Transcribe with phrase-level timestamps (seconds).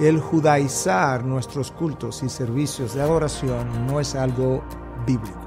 [0.00, 4.62] El judaizar nuestros cultos y servicios de adoración no es algo
[5.04, 5.40] bíblico.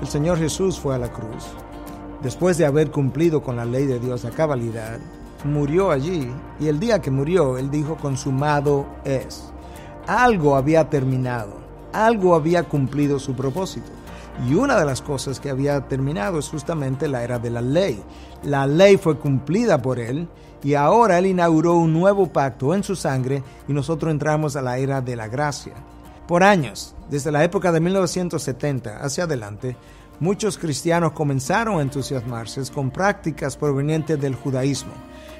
[0.00, 1.44] El Señor Jesús fue a la cruz.
[2.22, 4.98] Después de haber cumplido con la ley de Dios a cabalidad,
[5.44, 9.52] murió allí y el día que murió, Él dijo, consumado es.
[10.06, 11.52] Algo había terminado,
[11.92, 13.90] algo había cumplido su propósito.
[14.48, 18.02] Y una de las cosas que había terminado es justamente la era de la ley.
[18.42, 20.28] La ley fue cumplida por Él
[20.62, 24.78] y ahora Él inauguró un nuevo pacto en su sangre y nosotros entramos a la
[24.78, 25.74] era de la gracia.
[26.26, 29.76] Por años, desde la época de 1970 hacia adelante,
[30.20, 34.92] muchos cristianos comenzaron a entusiasmarse con prácticas provenientes del judaísmo.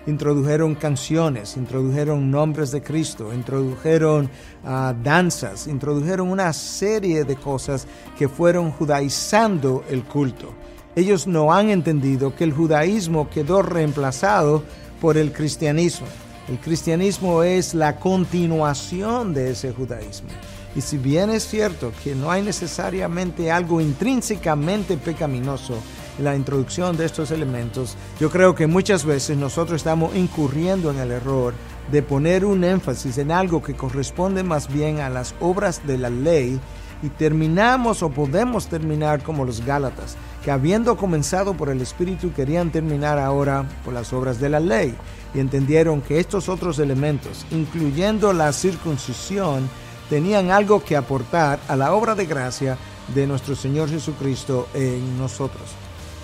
[0.06, 4.31] Introdujeron canciones, introdujeron nombres de Cristo, introdujeron
[4.65, 7.87] ah, danzas, introdujeron una serie de cosas
[8.19, 10.55] que fueron judaizando el culto.
[10.97, 14.65] Ellos no han entendido que el judaísmo quedó reemplazado
[15.01, 16.07] por el cristianismo.
[16.48, 20.31] El cristianismo es la continuación de ese judaísmo.
[20.75, 25.75] Y si bien es cierto que no hay necesariamente algo intrínsecamente pecaminoso
[26.19, 31.11] la introducción de estos elementos, yo creo que muchas veces nosotros estamos incurriendo en el
[31.11, 31.55] error
[31.90, 36.11] de poner un énfasis en algo que corresponde más bien a las obras de la
[36.11, 36.61] ley
[37.02, 42.70] y terminamos o podemos terminar como los Gálatas, que habiendo comenzado por el Espíritu querían
[42.70, 44.95] terminar ahora por las obras de la ley
[45.35, 49.68] y entendieron que estos otros elementos, incluyendo la circuncisión,
[50.08, 52.77] tenían algo que aportar a la obra de gracia
[53.14, 55.70] de nuestro Señor Jesucristo en nosotros.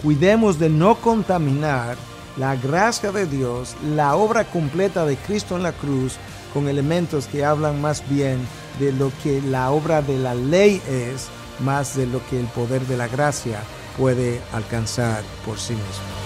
[0.07, 1.97] Cuidemos de no contaminar
[2.37, 6.15] la gracia de Dios, la obra completa de Cristo en la cruz,
[6.55, 8.39] con elementos que hablan más bien
[8.79, 11.27] de lo que la obra de la ley es,
[11.59, 13.59] más de lo que el poder de la gracia
[13.99, 16.26] puede alcanzar por sí mismo.